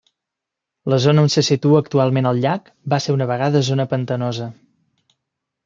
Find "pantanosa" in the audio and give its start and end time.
3.95-4.51